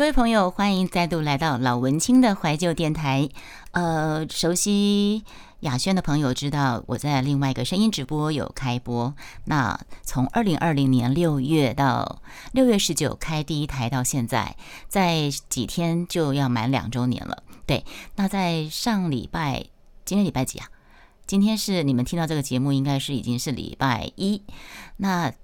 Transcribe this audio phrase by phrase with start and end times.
[0.00, 3.28] 各位朋友，欢迎再度来到老文青的怀旧电台。
[3.72, 5.24] 呃，熟悉
[5.60, 9.14] 雅轩的朋友知道我在另外一个声音直播有开播。
[9.44, 14.56] 那从二零二零年六月到六月十九开第一台到现在，
[14.88, 17.42] 在几天就要满两周年了。
[17.66, 17.84] 对，
[18.16, 19.66] 那在上礼拜，
[20.06, 20.70] 今天礼拜几啊？
[21.26, 24.42] 今天是你们听到这个节目，应该是已经是礼拜一。
[24.96, 25.34] 那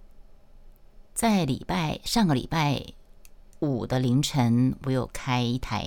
[1.13, 2.83] 在礼拜上个礼拜
[3.61, 5.87] 五的凌晨，我有开一台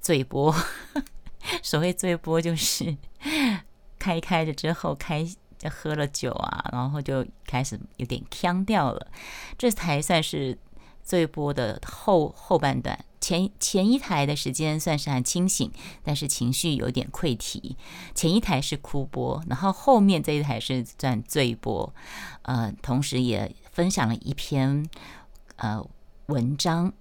[0.00, 0.54] 醉播。
[1.62, 2.96] 所谓醉播，就是
[3.98, 5.24] 开开着之后，开
[5.58, 9.06] 就喝了酒啊，然后就开始有点腔掉了。
[9.56, 10.58] 这才算是
[11.02, 12.98] 醉播的后后半段。
[13.18, 15.72] 前前一台的时间算是很清醒，
[16.04, 17.76] 但是情绪有点溃堤。
[18.14, 21.92] 前一台是哭播，然后后面这一台是算醉播。
[22.42, 24.88] 呃，同时也分享了一篇
[25.56, 25.84] 呃
[26.26, 26.92] 文章。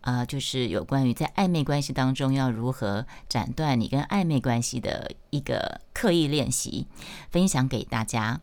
[0.00, 6.86] 啊，就是有关于在暧昧关系当中要如何斩断你跟暧昧关系的一个刻意练习，
[7.30, 8.40] 分享给大家。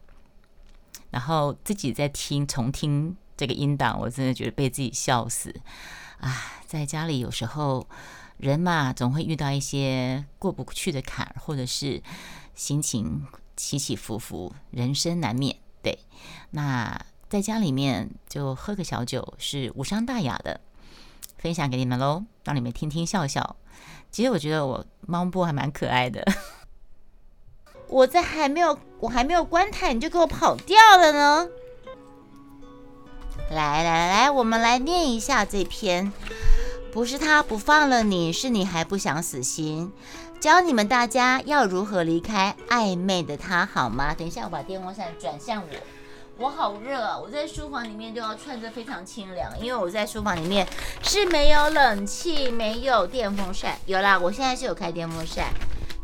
[1.10, 5.60] 然后自己在听重听这个音档，我真的觉得被自己笑死
[6.20, 6.62] 啊！
[6.68, 7.88] 在家里有时候
[8.38, 12.04] 人嘛，总会遇到一些过不去的坎，或者是
[12.54, 15.58] 心情起起伏伏，人生难免。
[15.82, 15.98] 对，
[16.52, 20.62] 那在家里面就喝个小酒是无伤大雅的。
[21.38, 23.56] 分享给你们喽，让你们听听笑笑。
[24.12, 26.26] 其实我觉得我猫波还蛮可爱的。
[27.88, 31.48] 我在还没有我还没有关台，你就给我跑掉了呢。
[33.52, 36.12] 来来来来，我们来念一下这篇。
[36.92, 39.94] 不是他不放了你，是你还不想死心。
[40.40, 44.16] 教你们大家要如何离开暧昧的他，好吗？
[44.16, 45.68] 等一下，我把电风扇转向我。
[46.40, 47.18] 我好热啊！
[47.18, 50.68] 我在书房里面都要穿着非常清凉，因为我在书房里面
[51.02, 53.76] 是没有冷气、没有电风扇。
[53.88, 55.52] 有啦，我现在是有开电风扇。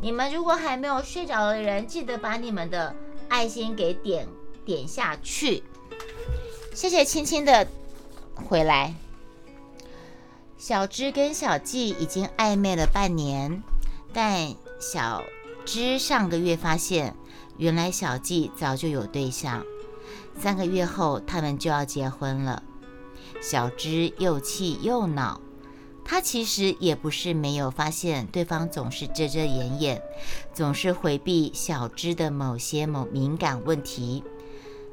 [0.02, 2.96] 你们如果还没有睡着的人，记得把你们的
[3.30, 4.28] 爱心给点
[4.66, 5.64] 点下去。
[6.74, 7.68] 谢谢青青的
[8.34, 8.96] 回来。
[10.58, 13.62] 小芝跟小纪已经暧昧了半年，
[14.12, 15.24] 但小
[15.64, 17.16] 芝上个月发现，
[17.58, 19.64] 原来小纪早就有对象。
[20.38, 22.64] 三个月后，他们就要结婚了。
[23.42, 25.42] 小芝又气又恼，
[26.06, 30.02] 她其实也不是没有发现对方总是遮遮掩掩，
[30.54, 34.24] 总是回避小芝的某些某敏感问题。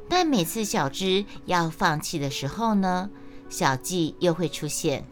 [0.09, 3.10] 但每次小芝要放弃的时候呢，
[3.48, 5.06] 小季又会出现，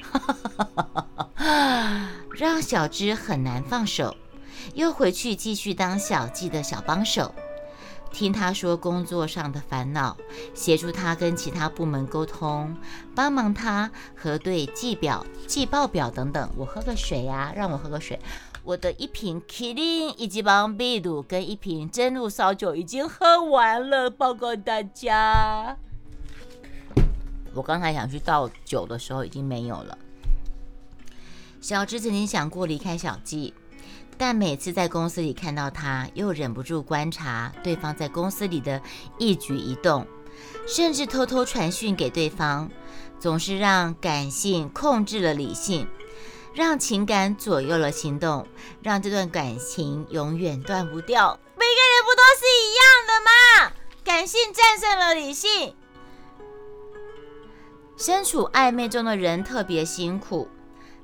[2.35, 4.17] 让小芝很难放手，
[4.75, 7.33] 又回去继续当小季的小帮手。
[8.13, 10.17] 听他说工作上的烦恼，
[10.55, 12.77] 协助他跟其他部门沟通，
[13.15, 16.51] 帮忙他核对记表、记报表等等。
[16.57, 18.19] 我喝个水呀，让我喝个水。
[18.65, 25.77] 我的一瓶 Killing 以及邦比鲁跟一瓶真露烧酒已经喝完了，报告大家。
[27.55, 29.97] 我刚才想去倒酒的时候已经没有了。
[31.61, 33.55] 小芝曾经想过离开小季。
[34.19, 38.83] 但每次在公司里看到他，又忍不住观察对方在公司里的
[39.17, 40.05] 一举一动，
[40.67, 42.69] 甚至偷偷传讯给对方，
[43.21, 45.87] 总是让感性控制了理性，
[46.53, 48.45] 让情感左右了行动，
[48.83, 51.39] 让这段感情永远断不掉。
[51.55, 53.73] 每个人不都是一样的吗？
[54.05, 55.77] 感性战胜了理性，
[57.97, 60.49] 身处暧昧中的人特别辛苦。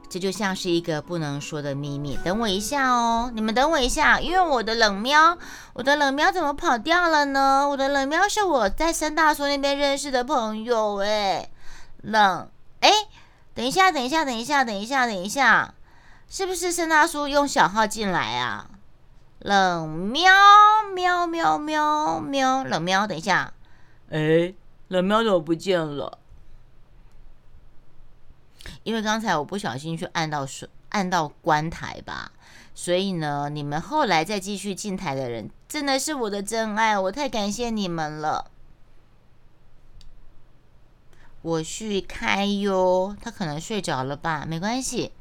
[0.08, 2.16] 这就像是一个不能说的秘密。
[2.24, 5.36] 等我一下哦，你们等我一下，因为我的冷喵，
[5.72, 7.66] 我的冷喵怎么跑掉了呢？
[7.68, 11.50] 我的冷喵是我在申大叔那边认识的朋友哎，
[12.02, 12.48] 冷
[12.80, 12.90] 哎，
[13.54, 15.74] 等一下，等一下，等一下，等一下，等一下，
[16.28, 18.68] 是不是申大叔用小号进来啊？
[19.40, 20.32] 冷喵
[20.94, 23.52] 喵喵喵喵，冷喵，等一下，
[24.10, 24.54] 哎，
[24.88, 26.18] 冷喵怎么不见了？
[28.84, 32.30] 因为刚才我不小心去按到水，按到关台吧，
[32.74, 38.50] 所以呢，你们后来再继续进台的人，真的是我的真爱，我太感谢你们了。
[41.42, 45.12] 我去开哟，他可能睡着了吧，没关系，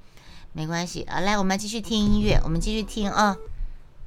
[0.54, 1.20] 没关系啊。
[1.20, 3.36] 来，我们继续听音乐，我们继续听啊。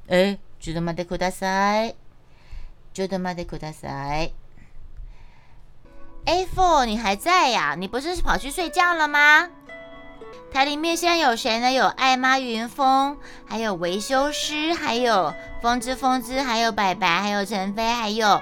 [0.07, 0.93] 哎，觉得吗？
[0.93, 1.93] 得苦大塞，
[2.93, 3.33] 觉得吗？
[3.33, 4.31] 得苦大塞。
[6.27, 7.73] A Four，你还在呀？
[7.77, 9.47] 你不是跑去睡觉了吗？
[10.51, 11.71] 台里面现在有谁呢？
[11.71, 13.15] 有艾妈、云峰，
[13.45, 18.41] 还有维修师，还有风之风之，还有白白，还有陈飞，还有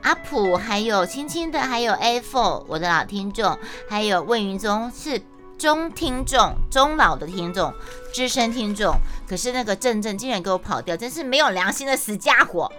[0.00, 3.58] 阿普，还有青青的，还有 A Four，我的老听众，
[3.90, 5.20] 还有魏云中是
[5.58, 7.74] 中听众、中老的听众、
[8.14, 8.94] 资深听众。
[9.28, 12.72] 可是那个正正竟然给我跑掉，真是没有良心的死家伙！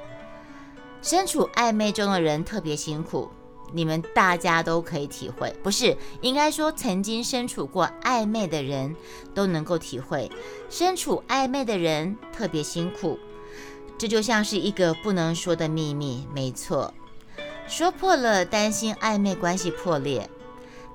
[1.03, 3.29] 身处暧昧中的人特别辛苦，
[3.73, 8.95] 你们大家都可以体会，不是应该说曾经身处过暧昧的人
[9.33, 10.31] 都能够体会，
[10.69, 13.19] 身处暧昧的人特别辛苦。
[13.97, 16.93] 这就像是一个不能说的秘密，没错，
[17.67, 20.29] 说破了担心暧昧关系破裂。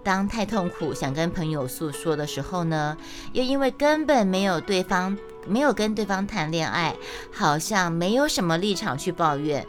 [0.04, 2.96] 当太痛苦想跟朋友诉说的时候呢，
[3.32, 6.94] 又因为根本没有对方没有跟对方谈恋爱，
[7.32, 9.66] 好像没有什么立场去抱怨。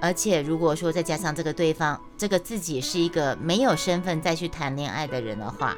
[0.00, 5.76] 而且如果说再加上这个对方这个自己是一个没有身份再去谈恋爱的人的话，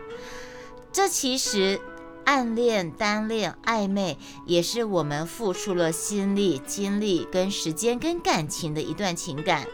[0.93, 1.81] 这其实。
[2.25, 9.67] 暗恋、单恋、暧昧，也是我们付出了心力、精力、跟时间、跟感情的一段情感。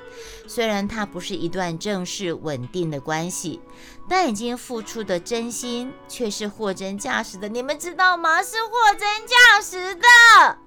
[0.47, 3.61] 虽然它不是一段正式稳定的关系，
[4.09, 7.49] 但已经付出的真心却是货真价实的。
[7.49, 8.41] 你们知道吗？
[8.41, 10.59] 是货真价实的。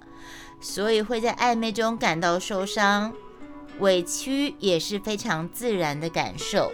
[0.59, 3.13] 所以会在暧昧中感到受伤、
[3.79, 6.71] 委屈，也是非常自然的感受，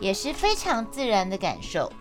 [0.00, 1.92] 也是非常自然的感受。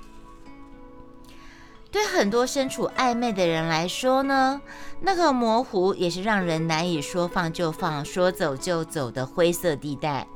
[1.91, 4.61] 对很多身处暧昧的人来说呢，
[4.99, 10.27] 那个模糊也是让人难以说放就放、说走就走的灰色地带。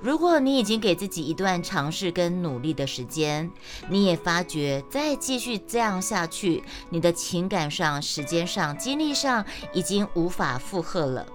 [0.00, 3.50] 如果你已经给自己一段尝试跟努力的时间，
[3.88, 11.26] 你也发觉再继续这样下去，你的情感上、时间上、精力上已经无法负荷了，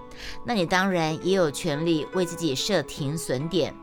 [0.44, 3.74] 那你当然也有权利为自己设停损点。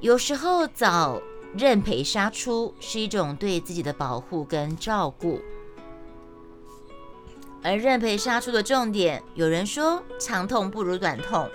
[0.00, 1.20] 有时候早。
[1.56, 5.40] 认赔杀出是一种对自己的保护跟照顾，
[7.62, 11.48] 而认赔杀出的重点，有人说长痛不如短痛，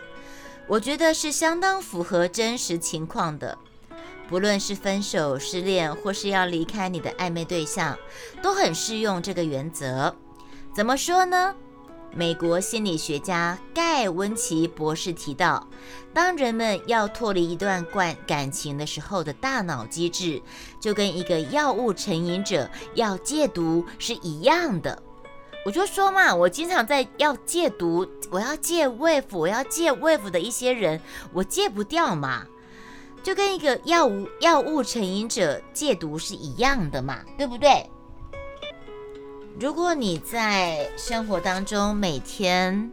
[0.66, 3.56] 我觉得是相当符合真实情况的。
[4.28, 7.96] 不论是分手、失恋，或是要离开你的暧昧对象，
[8.42, 10.16] 都很适用这个原则。
[10.74, 11.54] 怎么说呢？
[12.14, 15.66] 美国心理学家盖温奇博士提到，
[16.14, 20.42] 当人们要脱离一段感感情的时候的大脑机制，
[20.80, 25.02] 就跟一个药物成瘾者要戒毒是一样的。
[25.66, 31.00] 我就说嘛，我经常在要戒毒，我要戒 wave，我要戒 wave 的一些人，
[31.32, 32.46] 我戒不掉嘛，
[33.24, 37.90] 就跟一个药物药物成瘾者戒毒是一样的嘛，对不对？
[39.60, 42.92] 如果你在生活当中每天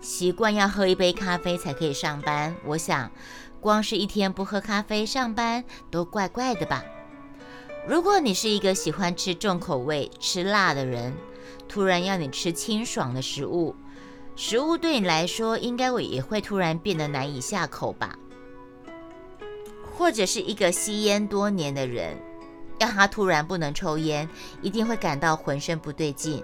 [0.00, 3.10] 习惯要喝一杯咖啡才可以上班，我想
[3.60, 6.84] 光是一天不喝咖啡上班都怪怪的吧。
[7.86, 11.14] 如果你是一个喜欢吃重口味、吃辣的人，
[11.68, 13.74] 突然要你吃清爽的食物，
[14.36, 18.18] 食物对你来说应该也会突然变得难以下口吧。
[19.96, 22.18] 或者是一个吸烟多年的人。
[22.82, 24.28] 让他突然不能抽烟，
[24.60, 26.42] 一定会感到浑身不对劲，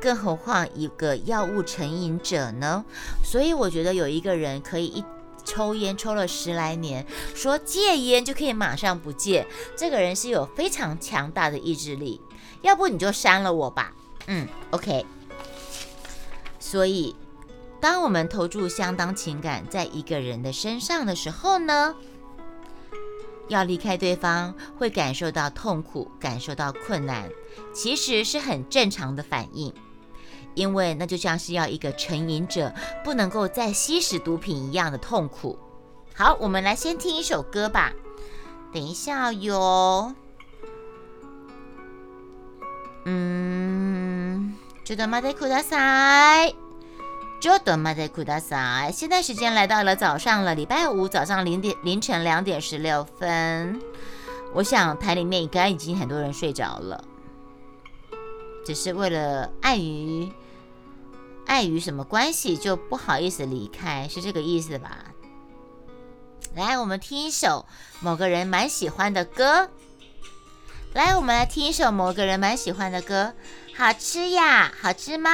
[0.00, 2.84] 更何况一个药物成瘾者呢？
[3.24, 5.04] 所以我觉得有一个人可以一
[5.44, 9.44] 抽烟抽了十来年，说戒烟就可以马上不戒，
[9.76, 12.20] 这个人是有非常强大的意志力。
[12.60, 13.92] 要不你就删了我吧。
[14.28, 15.04] 嗯，OK。
[16.60, 17.16] 所以，
[17.80, 21.96] 当我们投注相当情感在一个人的身上的时候呢？
[23.48, 27.28] 要离开对方，会感受到痛苦，感受到困难，
[27.74, 29.72] 其实是很正常的反应，
[30.54, 32.72] 因为那就像是要一个成瘾者
[33.04, 35.58] 不能够再吸食毒品一样的痛苦。
[36.14, 37.92] 好，我们来先听一首歌吧。
[38.72, 40.14] 等一下哟，
[43.04, 45.20] 嗯，就到马
[47.42, 53.82] 就等麦在库达萨，现在时间来到了早上了，礼拜五早上零点凌晨两点十六分。
[54.54, 57.02] 我想台里面应该已经很多人睡着了，
[58.64, 60.30] 只是为了碍于
[61.44, 64.98] 碍于什么关系就不好意思离开，是这个意思吧？
[66.54, 67.66] 来，我们听一首
[67.98, 69.68] 某个人蛮喜欢的歌。
[70.92, 73.34] 来，我们来听一首某个人蛮喜欢的歌。
[73.76, 75.30] 好吃呀，好吃吗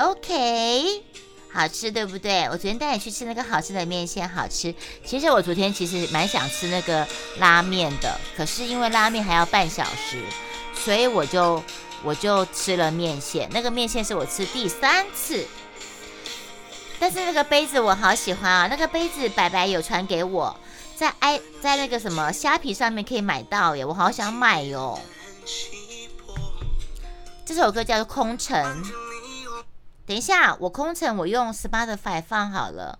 [0.00, 1.02] ？OK，
[1.52, 2.44] 好吃对不对？
[2.44, 4.74] 我昨天带你去吃那个好吃的面线，好吃。
[5.04, 7.06] 其实我昨天其实蛮想吃那个
[7.38, 10.22] 拉面的，可是因为拉面还要半小时，
[10.74, 11.62] 所以我就
[12.02, 13.46] 我就吃了面线。
[13.52, 15.46] 那个面线是我吃第三次，
[16.98, 18.66] 但是那个杯子我好喜欢啊！
[18.68, 20.56] 那个杯子白白有传给我，
[20.96, 24.98] 在 i 在那个什么虾皮上面可以买到耶，我好想买哟。
[27.44, 28.82] 这首歌叫《空城》。
[30.10, 32.98] 等一下，我空城，我用 Spotify 放好了。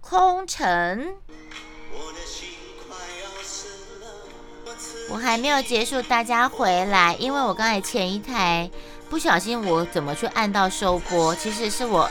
[0.00, 1.14] 空城。
[5.08, 8.68] 我，还没有结束，大家回来，因为我刚才前一台
[9.08, 11.32] 不小心，我怎么去按到收播？
[11.36, 12.10] 其实是我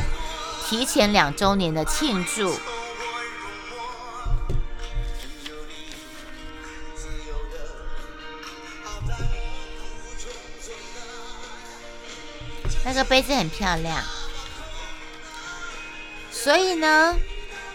[0.66, 2.56] 提前两周年的庆祝。
[12.88, 13.98] 那个杯子很漂亮，
[16.32, 17.15] 所以呢，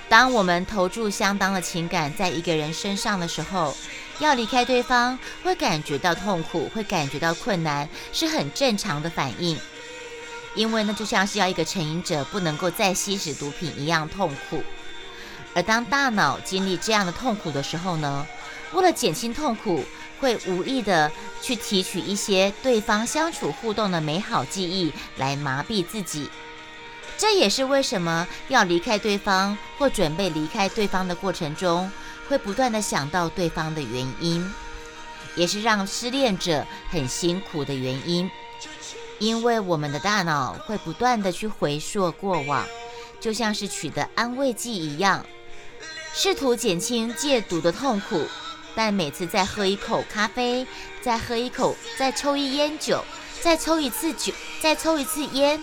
[0.09, 3.77] 当我们投注相当的情感在一个人身上的时候，
[4.21, 9.59] 要离开对方会感觉到痛苦，会感觉到困难，是很正常的反应。
[10.55, 14.63] 因为那就像是要一个成瘾者不能够再吸食毒品一样痛苦。
[15.55, 18.25] 而当大脑经历这样的痛苦的时候呢，
[18.73, 19.85] 为了减轻痛苦。
[20.21, 21.11] 会无意的
[21.41, 26.29] 去提取一些对方相处互动的美好记忆来麻痹自己，
[27.17, 31.91] 这也是为什么要离开对方或准备离开对方的过程中，
[32.29, 34.53] 会不断的想到对方的原因，
[35.35, 38.31] 也是让失恋者很辛苦的原因。
[39.19, 42.67] 因为我们的大脑会不断的去回溯过往，
[43.21, 45.27] 就像是取得安慰剂一样，
[46.15, 48.27] 试图减轻戒毒的痛苦。
[48.75, 50.67] 但每次再喝一口咖啡，
[51.01, 53.05] 再喝一口，再抽一烟酒，
[53.41, 55.63] 再抽一次酒，再抽一次烟，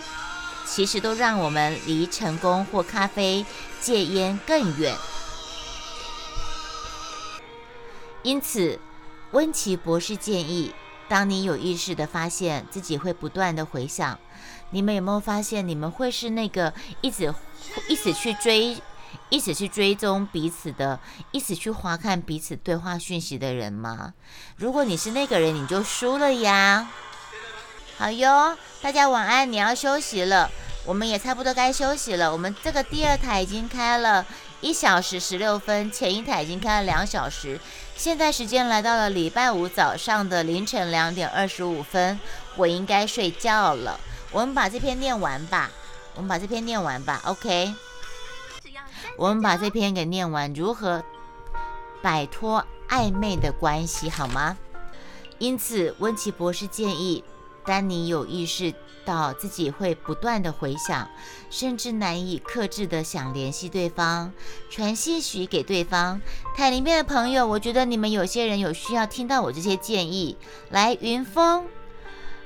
[0.66, 3.44] 其实都让我们离成功或咖啡
[3.80, 4.96] 戒烟更远。
[8.22, 8.78] 因此，
[9.30, 10.74] 温奇博士建议，
[11.08, 14.18] 当你有意识的发现自己会不断的回想，
[14.70, 17.32] 你们有没有发现，你们会是那个一直
[17.88, 18.76] 一直去追？
[19.30, 20.98] 一起去追踪彼此的，
[21.32, 24.14] 一起去划看彼此对话讯息的人吗？
[24.56, 26.88] 如果你是那个人，你就输了呀。
[27.98, 30.50] 好哟，大家晚安，你要休息了，
[30.84, 32.32] 我们也差不多该休息了。
[32.32, 34.24] 我们这个第二台已经开了
[34.60, 37.60] 一小时十六分，前一台已经开了两小时，
[37.96, 42.18] 现在时间来到了礼拜五早上的凌晨两点二十五分，
[42.56, 43.98] 我应该睡觉了。
[44.30, 45.70] 我们把这篇念完吧，
[46.14, 47.74] 我们把这篇念完吧，OK。
[49.18, 51.02] 我们把这篇给念完，如何
[52.00, 54.56] 摆脱暧昧的关系，好吗？
[55.38, 57.24] 因此，温奇博士建议，
[57.64, 58.72] 当你有意识
[59.04, 61.08] 到自己会不断的回想，
[61.50, 64.32] 甚至难以克制的想联系对方，
[64.70, 66.20] 传信息给对方。
[66.56, 70.36] 台里面的朋友，我觉得你们有些人有需要听到我这些建议。
[70.70, 71.66] 来，云峰，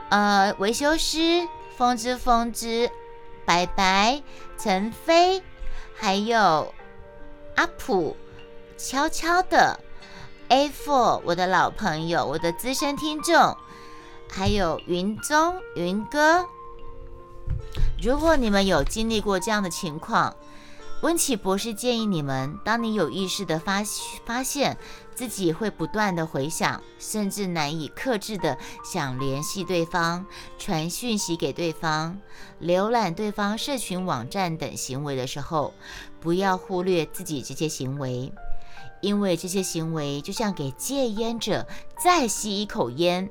[0.08, 2.90] 呃，维修师，风之风之，
[3.44, 4.22] 白白，
[4.58, 5.42] 陈飞。
[6.02, 6.74] 还有
[7.54, 8.16] 阿普，
[8.76, 9.78] 悄悄的
[10.48, 13.56] ，A Four，我的老朋友，我的资深听众，
[14.28, 16.44] 还有云中云哥。
[18.02, 20.34] 如果你们有经历过这样的情况，
[21.02, 23.84] 温奇博士建议你们，当你有意识的发
[24.26, 24.76] 发现。
[25.14, 30.26] 自己会不断的回想，甚至难以克制的想联系对方、
[30.58, 32.18] 传讯息给对方、
[32.60, 35.74] 浏览对方社群网站等行为的时候，
[36.20, 38.32] 不要忽略自己这些行为，
[39.00, 41.66] 因为这些行为就像给戒烟者
[42.02, 43.28] 再吸一口烟，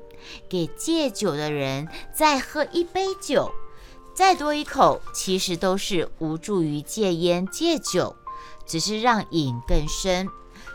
[0.48, 3.50] 给戒酒的人再喝一杯酒，
[4.14, 8.14] 再多一口，其实都是无助于戒烟戒酒，
[8.64, 10.28] 只是让瘾更深。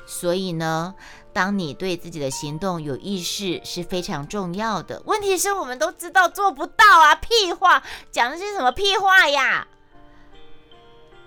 [0.08, 0.96] 所以呢，
[1.34, 5.04] 当你对自己的行动有意识是非常重要的。
[5.06, 7.14] 问题是我们都知道做不到啊！
[7.14, 9.68] 屁话，讲的是什么屁话呀？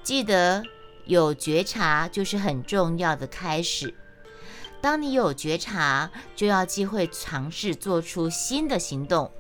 [0.03, 0.65] 记得
[1.05, 3.95] 有觉察就是很重要的开始。
[4.81, 9.31] 当你有觉察，就要机会尝试做出新的行动。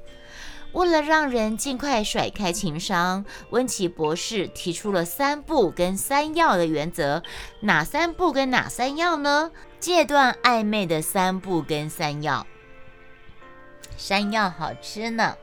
[0.72, 7.22] 为了让人尽快甩开情商，温奇博士提出了三不跟三要的原则。
[7.60, 9.50] 哪三不跟哪三要呢？
[9.80, 12.46] 戒断暧昧的三不跟三要。
[13.96, 15.36] 山药好吃呢，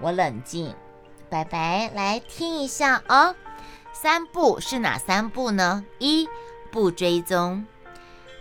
[0.00, 0.74] 我冷静。
[1.30, 3.34] 拜拜，来听一下哦。
[3.92, 5.84] 三不是哪三步呢？
[5.98, 6.28] 一
[6.70, 7.64] 不追踪，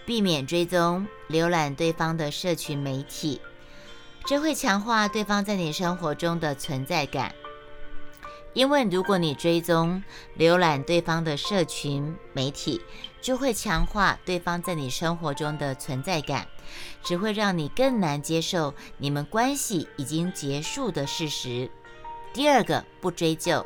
[0.05, 3.39] 避免追踪浏览对方的社群媒体。
[4.25, 7.35] 这会强化对方在你生活中的存在感，
[8.53, 10.01] 因为如果你追踪、
[10.37, 12.81] 浏览对方的社群媒体，
[13.21, 16.47] 就会强化对方在你生活中的存在感，
[17.03, 21.69] 只会让你更难接受你们关系已经结束的事实。
[22.33, 23.65] 第二个，不追究，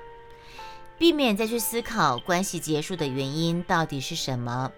[0.97, 4.71] 避免再去思考关系结束的原因到底是什么，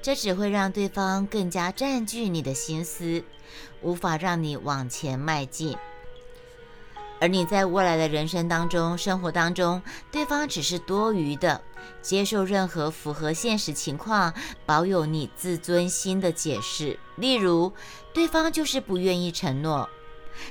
[0.00, 3.24] 这只会让对方更加占据你的心思。
[3.82, 5.76] 无法让你往前迈进。
[7.20, 11.60] 而你在未来的人生当中、生活当中，对方只是多余的，
[12.00, 14.32] 接受任何符合现实情况、
[14.66, 16.98] 保有你自尊心的解释。
[17.16, 17.72] 例如，
[18.12, 19.88] 对方就是不愿意承诺，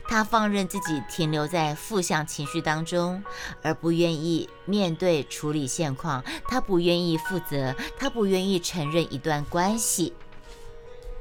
[0.07, 3.23] 他放任自己停留在负向情绪当中，
[3.61, 10.13] 而不愿意面对处理现况，他不愿意负责，他不愿意承认一段关系，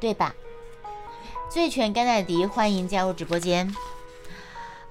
[0.01, 0.35] 对吧？
[1.51, 3.75] 醉拳甘乃迪，欢迎加入直播间。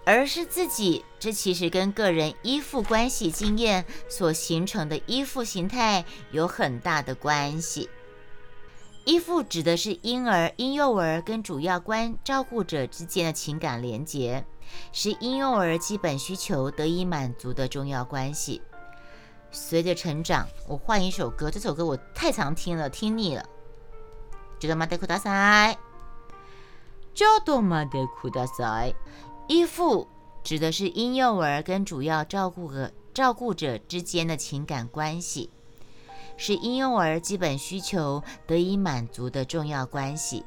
[0.06, 7.88] 而是自己，这其实跟个人依附关系经验所形成的依附形态有很大的关系。
[9.10, 14.46] 依附指的是婴儿、婴幼儿跟主要关照顾者之间的情感连结，
[14.92, 18.62] 是婴幼儿基本需求得以满足的重要关系。
[19.50, 23.44] 随着成长，我换一首歌，这首歌我太常听了，听腻了。
[24.60, 25.76] 就多马德库大塞，
[27.16, 28.94] 就多马德库大赛。
[29.48, 30.08] 依附
[30.44, 35.50] 指的是婴幼儿跟主要照顾者照顾者之间的情感关系，
[36.42, 40.46] 是婴幼儿基本需求得以满足的重要关系。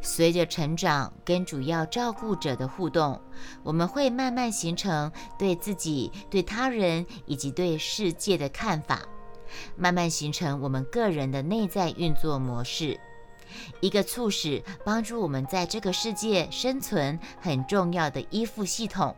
[0.00, 3.20] 随着成长跟主要照顾者的互动，
[3.64, 9.02] 我们会慢慢形成对自己、对他人以及对世界的看法，
[9.76, 13.00] 慢慢形成我们个人的内在运作模式。
[13.80, 19.16] 一个促使帮助我们在这个世界生存很重要的依附系统，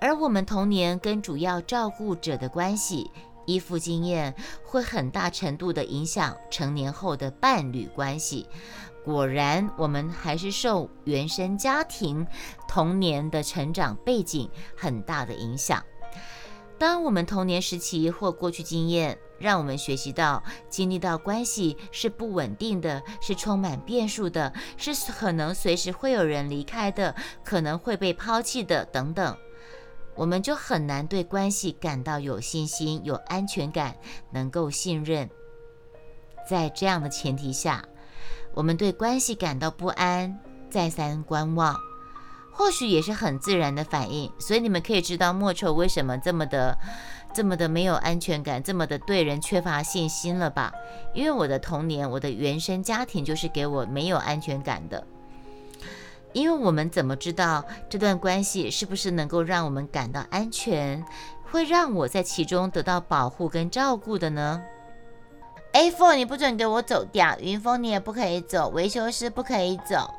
[0.00, 3.10] 而我们童年跟主要照顾者的关系
[3.48, 8.46] 依附经验，会很大程度的影响成年后的伴侣关系。
[9.02, 12.26] 果然，我们还是受原生家庭
[12.68, 15.82] 童年的成长背景很大的影响。
[16.78, 19.18] 当我们童年时期或过去经验。
[19.40, 27.14] 让我们学习到，经历到关系是不稳定的，是充满变数的，是可能随时会有人离开的，
[27.44, 29.38] 可能会被抛弃的等等，
[30.18, 33.96] 我们就很难对关系感到有信心、有安全感，
[34.32, 35.30] 能够信任。
[36.46, 37.84] 在这样的前提下，
[38.52, 41.76] 我们对关系感到不安，再三观望，
[42.52, 44.30] 或许也是很自然的反应。
[44.38, 46.76] 所以你们可以知道莫愁为什么这么的。
[47.34, 50.72] 这么的没有安全感，这么的对人缺乏信心了吧？
[51.14, 55.06] 因为我的童年，我的原生家庭就是给我没有安全感的。
[56.32, 61.04] 因为我们怎么知道这段关系是不是能够让我们感到安全，
[61.50, 64.62] 会让我在其中得到保护跟照顾的呢
[65.72, 70.14] ？A four，你不准给我走掉，云峰你也不可以走，维修师不可以走，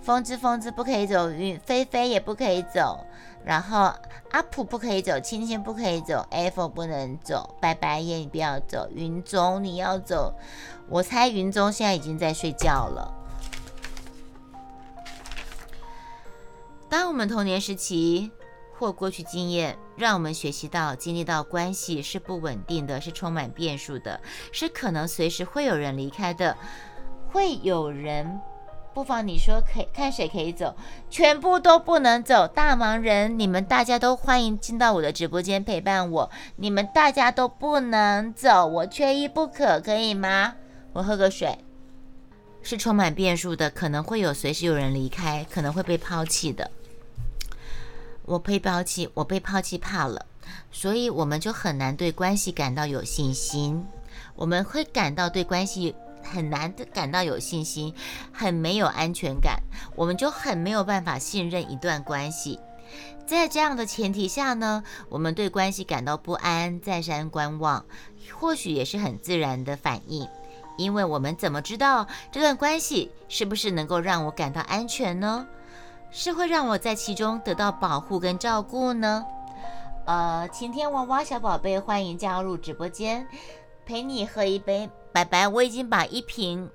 [0.00, 3.06] 风之风之不可以走，云飞飞也不可以走。
[3.42, 3.90] 然后
[4.32, 10.34] 阿普不可以走，青青不可以走，A four 不能走，白白夜你不要走，云中你要走。
[10.88, 13.19] 我猜云中现在已经在睡觉了。
[16.90, 18.32] 当我们童年时期
[18.76, 26.56] 或过去经验，让我们学习到经历到关系是不稳定的，是充满变数的，是可能随时会有人离开的，
[27.28, 28.40] 会有人。
[28.92, 30.74] 不妨你说可以看谁可以走，
[31.08, 32.48] 全部都不能走。
[32.48, 36.28] 大忙人，你们大家都欢迎进到我的直播间陪伴我。
[36.56, 40.56] 你们大家都不能走，我缺一不可，可以吗？
[40.92, 41.56] 我喝个水。
[42.62, 46.68] 是充满变数的，可能会有随时有人离开，可能会被抛弃的。
[48.30, 50.24] 我被抛弃，我被抛弃怕了，
[50.70, 53.84] 所以我们就很难对关系感到有信心。
[54.36, 55.94] 我们会感到对关系。
[56.22, 57.94] 很难的感到有信心，
[58.30, 59.62] 很没有安全感，
[59.96, 62.60] 我们就很没有办法信任一段关系。
[63.26, 67.86] 在这样的前提下呢，我们对关系感到不安，再三观望，
[68.38, 70.28] 或许也是很自然的反应。
[70.76, 75.46] 因为我们怎么知道这段关系是不是能够让我感到安全呢？
[76.10, 79.24] 是会让我在其中得到保护跟照顾呢？
[80.06, 83.26] 呃，晴天娃娃小宝贝，欢迎加入直播间，
[83.86, 84.90] 陪你喝一杯。
[85.12, 86.68] 白白，我已经把一瓶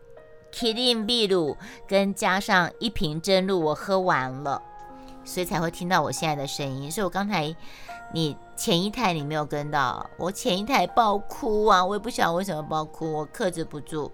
[0.53, 4.61] Kirin 秘鲁跟加上一瓶真露我喝完了，
[5.25, 6.89] 所以才会听到我现在的声音。
[6.89, 7.53] 所以我刚才
[8.13, 11.83] 你前一台你没有跟到，我前一台爆哭啊！
[11.83, 14.09] 我也不晓得为什么爆哭，我克制不住。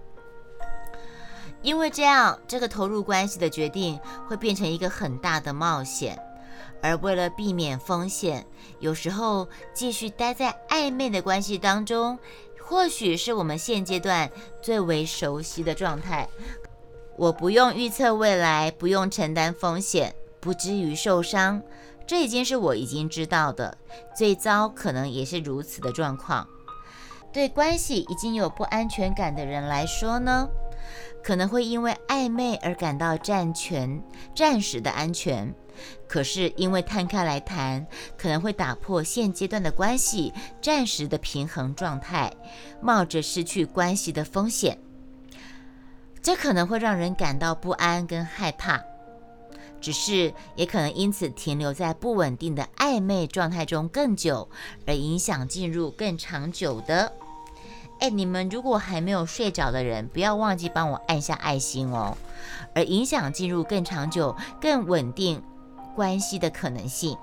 [1.62, 6.20] 因为这样，这个投入关系的决定会变成一个很大的冒险，
[6.82, 8.46] 而为了避免风险，
[8.80, 12.18] 有时候继续待在暧昧的关系当中。
[12.64, 16.30] 或许是我们现阶段最为熟悉的状态。
[17.18, 21.62] 我不用预测未来，不用承担风险，不至于受伤。
[22.08, 23.78] 这已经是我已经知道的。
[24.16, 26.48] 最糟可能也是如此的状况。
[27.34, 30.48] 对关系已经有不安全感的人来说呢，
[31.24, 34.02] 可能会因为暧昧而感到暂全、
[34.36, 35.54] 暂时的安全，
[36.08, 37.86] 可是因为摊开来谈，
[38.18, 42.34] 可能会打破现阶段的关系暂时的平衡状态，
[42.82, 44.78] 冒着失去关系的风险。
[46.22, 48.82] 这可能会让人感到不安跟害怕，
[49.80, 54.50] 只是也可能因此停留在不稳定的暧昧状态中更久，
[54.86, 57.12] 而影响进入更长久的。
[58.02, 62.18] 哎，你们如果还没有睡着的人，不要忘记帮我按下爱心哦。
[62.74, 65.44] 而影响进入更长久、更稳定
[65.96, 67.16] 关系的可能性，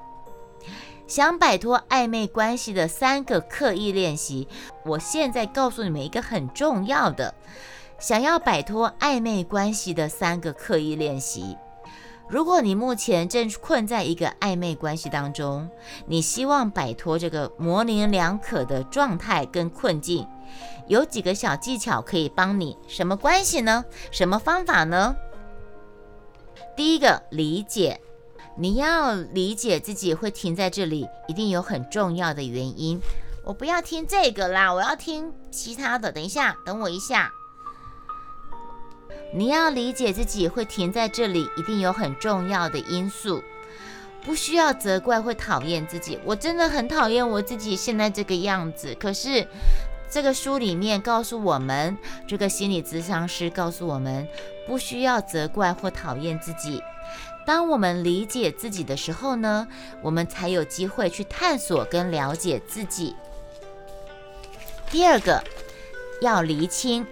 [1.09, 4.47] 想摆脱暧昧关系的三个刻意练习，
[4.85, 7.35] 我现在告诉你们一个很重要的。
[7.99, 11.57] 想要摆脱暧昧关系的三个刻意练习。
[12.29, 15.69] 如果你目前正困在一个暧昧关系当中，
[16.07, 20.25] 你希望摆脱这个模棱两可的状态跟困境，
[20.89, 22.77] 有几个小技巧可以帮你。
[22.89, 23.85] 什么关系呢？
[24.11, 25.15] 什么方法呢？
[26.77, 28.01] 第一个，理解。
[28.57, 33.01] 你要理解自己会停在这里，一定有很重要的原因。
[33.45, 36.11] 我不要听这个啦，我要听其他的。
[36.11, 37.31] 等一下，等我一下。
[39.33, 43.43] 你要理解自己会停在这里，一定有很重要的因素，
[44.25, 46.19] 不需要责怪会讨厌自己。
[46.25, 48.95] 我真的很讨厌我自己现在这个样子。
[48.97, 49.47] 可是
[50.11, 54.27] 这个书里面告诉我们，这个心理咨商师告诉我们，
[54.67, 56.83] 不需要责怪或讨厌自己。
[57.47, 59.67] 当我们理解自己的时候呢，
[60.03, 63.15] 我们才有机会去探索跟了解自己。
[64.91, 65.43] 第二个，
[66.21, 67.07] 要厘清。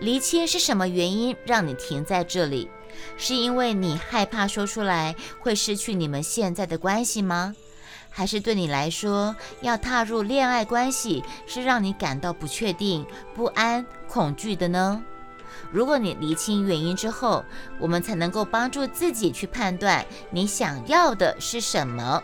[0.00, 2.70] 厘清是什么原因让你停在这里？
[3.16, 7.54] 是因为你害怕说出来会失去你们现在的关系吗？
[8.18, 15.00] 还是对你来说，要踏入恋爱关系是让你感到不确定、不安、恐惧的呢？
[15.70, 17.44] 如果你厘清原因之后，
[17.78, 22.20] 我们才能够帮助自己去判断你想要的是什么。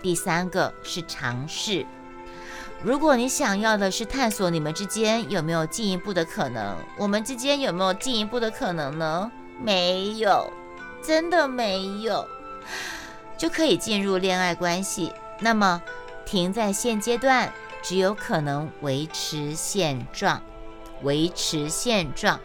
[0.00, 1.84] 第三个是尝试。
[2.80, 9.28] 如果你想要的是探索你们之间有没有进一步的可能，我们之间有没有进一步的可能呢？
[9.60, 10.48] 没有，
[11.02, 12.24] 真的没有，
[13.40, 15.10] 就可以进入恋爱关系。
[15.38, 15.82] 那么
[16.26, 17.50] 停在现阶段，
[17.80, 20.42] 只有可能维持现状，
[21.00, 22.38] 维持现状。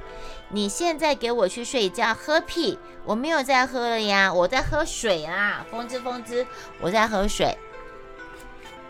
[0.47, 2.79] 你现在给我去睡觉，喝屁！
[3.03, 6.47] 我没有在喝了呀，我在喝水啊，风之风之，
[6.79, 7.57] 我在喝水。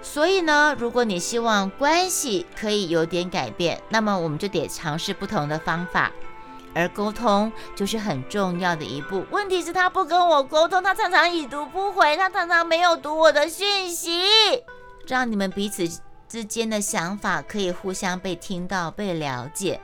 [0.04, 6.12] 所以呢，如果你希望关系可以有点改变，那么我们就得尝试不同的方法，
[6.76, 9.26] 而沟通就是很重要的一步。
[9.32, 14.22] 问题是，他不跟我沟通，他常常已读不回，他常常没有读我的讯息，
[15.08, 15.88] 让你们彼此
[16.28, 19.80] 之间的想法可以互相被听到、被了解，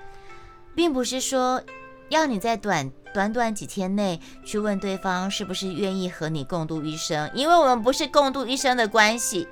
[0.75, 1.63] 并不是说
[2.09, 9.47] 要你在短短短几天内去问对方是不是愿意和你共度一生，因为我们不是共度一生的关系。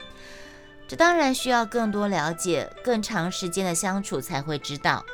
[0.89, 5.05] 这当然需要更多了解、更长时间的相处才会知道。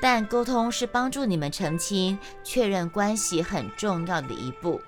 [0.00, 4.80] 但沟通是帮助你们澄清、确认关系很重要的一步。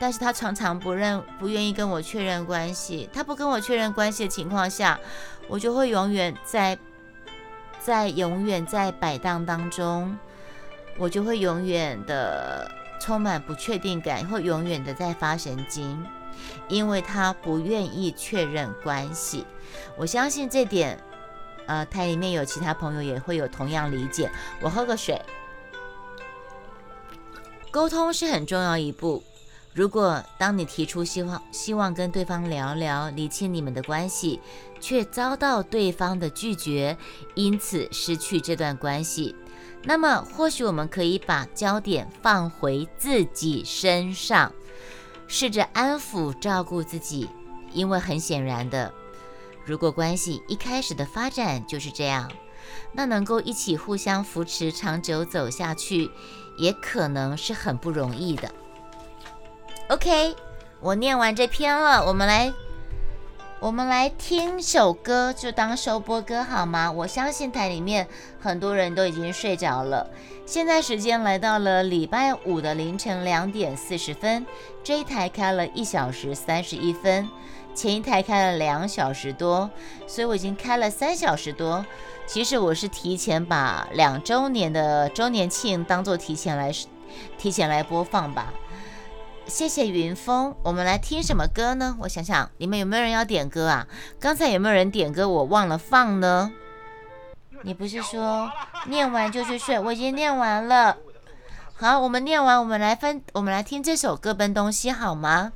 [0.00, 3.08] 但是他常常不认、不愿意跟我确认关系。
[3.12, 4.98] 他不跟我确认关系的情况下，
[5.48, 6.78] 我就会永远在
[7.80, 10.16] 在永远在摆荡当中，
[10.96, 16.04] 我就会永远的充满不确定感，会永远的在发神经。
[16.68, 19.44] 因为他不愿意确认关系，
[19.96, 20.96] 我相信这点，
[21.68, 24.28] 呃，台里面有其他朋友也会有同样理解。
[24.60, 25.20] 我喝个水。
[27.70, 29.22] 沟通是很重要一步。
[29.74, 34.40] 如果当你提出希望，希望跟对方聊聊，理清你们的关系，
[34.80, 36.96] 却遭到对方的拒绝，
[37.34, 39.36] 因此失去这段关系，
[39.84, 44.52] 那么或许我们可以把焦点放回自己身上。
[45.28, 47.28] 试着安抚、照顾自己，
[47.72, 48.92] 因为很显然的，
[49.68, 52.32] 如果关系一开始的发展就是这样，
[52.90, 56.10] 那能够一起互相扶持、长久走下去，
[56.56, 58.50] 也可能是很不容易的。
[59.90, 60.34] OK，
[60.80, 62.50] 我念完这篇了，我们来。
[63.60, 66.92] 我们来听首歌，就当收播歌好吗？
[66.92, 68.06] 我相信台里面
[68.38, 70.08] 很多人都已经睡着了。
[70.46, 74.46] 现在时间来到了礼拜五的凌晨两点四十分，
[74.84, 77.28] 这一台开了一小时三十一分，
[77.74, 79.68] 前一台开了两小时多，
[80.06, 81.84] 所以我已经开了三小时多。
[82.28, 86.72] 其实我是提前把两周年的周年庆当做提前来
[87.36, 88.54] 提前来播放吧。
[89.48, 91.96] 谢谢云峰，我们来听什么歌呢？
[92.00, 93.86] 我想想，你们有没有人要点歌啊？
[94.20, 95.28] 刚才有没有人点歌？
[95.28, 96.52] 我忘了放呢。
[97.62, 98.52] 你不是说
[98.86, 99.78] 念完就去睡？
[99.80, 100.96] 我已经念完了。
[101.74, 105.52] 好，我们念完，我们来分，我们来听这首各奔东西好吗？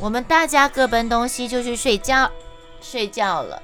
[0.00, 2.30] 我们大家各奔东西就去睡觉，
[2.80, 3.62] 睡觉了。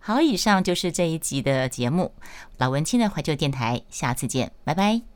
[0.00, 2.12] 好，以上就是这一集的节目，
[2.58, 5.15] 老文青的怀旧电台，下次见，拜拜。